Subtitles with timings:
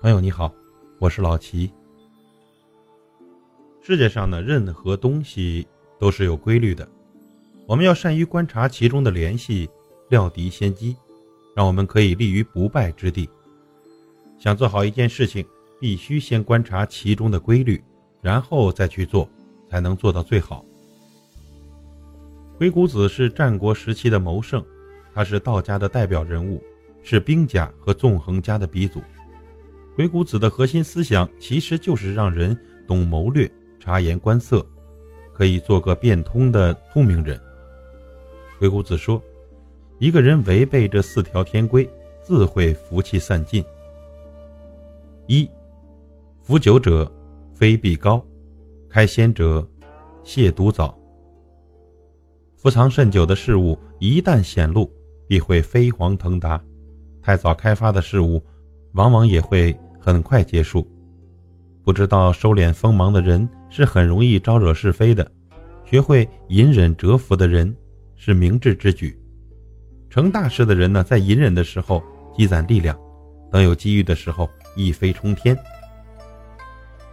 [0.00, 0.54] 朋友你好，
[1.00, 1.72] 我是老齐。
[3.82, 5.66] 世界上的任何东西
[5.98, 6.88] 都是有规律的，
[7.66, 9.68] 我们要善于观察其中的联系，
[10.08, 10.96] 料敌先机，
[11.56, 13.28] 让我们可以立于不败之地。
[14.38, 15.44] 想做好一件事情，
[15.80, 17.82] 必须先观察其中的规律，
[18.22, 19.28] 然后再去做，
[19.68, 20.64] 才能做到最好。
[22.56, 24.64] 鬼谷子是战国时期的谋圣，
[25.12, 26.62] 他是道家的代表人物，
[27.02, 29.02] 是兵家和纵横家的鼻祖。
[29.98, 34.64] 鬼谷子的核心思想其实就是让人懂谋略、察言观色，
[35.32, 37.36] 可以做个变通的聪明人。
[38.60, 39.20] 鬼谷子说
[39.98, 41.90] ：“一个人违背这四条天规，
[42.22, 43.64] 自会福气散尽。
[45.26, 45.50] 一，
[46.42, 47.10] 服酒者，
[47.52, 48.24] 非必高；
[48.88, 49.68] 开先者，
[50.22, 50.96] 亵渎早。
[52.56, 54.88] 伏藏甚久的事物，一旦显露，
[55.26, 56.56] 必会飞黄腾达；
[57.20, 58.40] 太早开发的事物，
[58.92, 59.76] 往往也会。”
[60.08, 60.88] 很快结束。
[61.84, 65.30] 不知道收敛锋芒的人是很容易招惹是非的，
[65.84, 67.76] 学会隐忍蛰伏的人
[68.16, 69.14] 是明智之举。
[70.08, 72.02] 成大事的人呢，在隐忍的时候
[72.34, 72.98] 积攒力量，
[73.52, 75.54] 等有机遇的时候一飞冲天。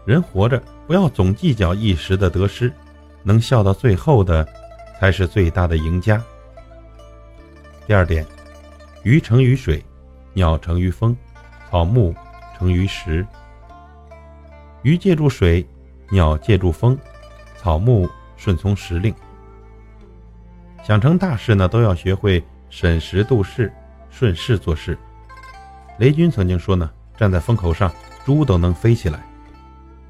[0.06, 2.72] 人活着不要总计较一时的得失，
[3.24, 4.48] 能笑到最后的，
[5.02, 6.24] 才是最大的赢家。
[7.86, 8.26] 第二点，
[9.04, 9.84] 鱼成于水，
[10.34, 11.14] 鸟成于风，
[11.70, 12.16] 草木。
[12.58, 13.26] 成于时，
[14.82, 15.68] 鱼借助水，
[16.10, 16.98] 鸟借助风，
[17.58, 19.14] 草木顺从时令。
[20.84, 23.74] 想成大事呢，都要学会审时度势，
[24.10, 24.98] 顺势做事。
[26.00, 27.92] 雷军曾经说呢，站在风口上，
[28.24, 29.20] 猪都能飞起来。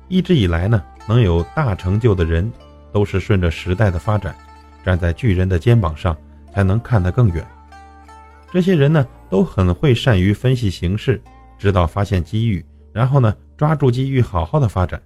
[0.07, 2.51] 一直以来呢，能有大成就的人，
[2.91, 4.35] 都是顺着时代的发展，
[4.83, 6.15] 站在巨人的肩膀上，
[6.53, 7.43] 才能看得更远。
[8.51, 11.19] 这些人呢，都很会善于分析形势。
[11.57, 15.01] 知道发现机遇，然后呢，抓住机遇，好好的发展。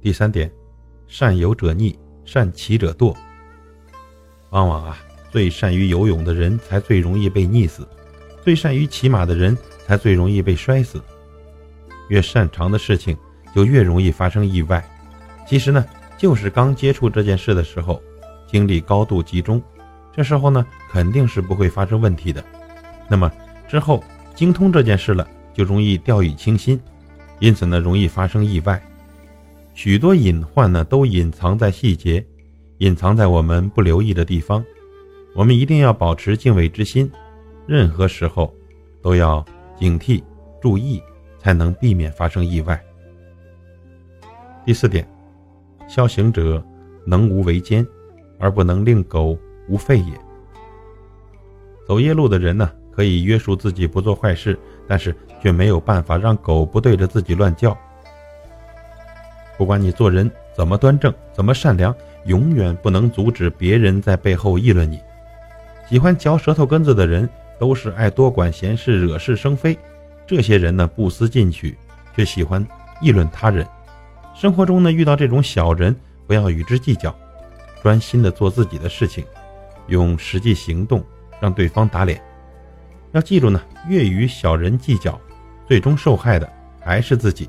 [0.00, 0.50] 第三点，
[1.06, 3.14] 善游者溺，善骑者堕。
[4.50, 4.98] 往往啊，
[5.30, 7.88] 最善于游泳的人才最容易被溺死，
[8.42, 9.56] 最善于骑马的人
[9.86, 11.02] 才最容易被摔死。
[12.08, 13.16] 越擅长的事情，
[13.54, 14.84] 就越容易发生意外。
[15.46, 15.84] 其实呢，
[16.18, 18.02] 就是刚接触这件事的时候，
[18.46, 19.62] 精力高度集中，
[20.12, 22.44] 这时候呢，肯定是不会发生问题的。
[23.08, 23.30] 那么
[23.68, 24.02] 之后。
[24.34, 26.80] 精通这件事了，就容易掉以轻心，
[27.38, 28.82] 因此呢，容易发生意外。
[29.74, 32.24] 许多隐患呢，都隐藏在细节，
[32.78, 34.64] 隐藏在我们不留意的地方。
[35.34, 37.10] 我们一定要保持敬畏之心，
[37.66, 38.52] 任何时候
[39.00, 39.44] 都要
[39.78, 40.22] 警惕、
[40.60, 41.02] 注意，
[41.38, 42.78] 才能避免发生意外。
[44.66, 45.08] 第四点，
[45.88, 46.62] 孝行者
[47.06, 47.86] 能无为奸，
[48.38, 49.38] 而不能令狗
[49.68, 50.12] 无吠也。
[51.86, 52.70] 走夜路的人呢？
[52.94, 57.76] 可以约束自己不做坏事，但是却没有办法让狗不对着自己乱叫。
[59.56, 61.94] 不管你做人怎么端正，怎么善良，
[62.24, 65.00] 永远不能阻止别人在背后议论你。
[65.88, 69.78] 喜欢嚼舌头根子的人，都是爱多管闲事、惹是生非。
[70.26, 71.76] 这些人呢，不思进取，
[72.16, 72.66] 却喜欢
[73.00, 73.66] 议论他人。
[74.34, 75.94] 生活中呢，遇到这种小人，
[76.26, 77.14] 不要与之计较，
[77.82, 79.24] 专心的做自己的事情，
[79.88, 81.04] 用实际行动
[81.40, 82.20] 让对方打脸。
[83.12, 85.20] 要记住呢，越与小人计较，
[85.66, 86.50] 最终受害的
[86.80, 87.48] 还是自己。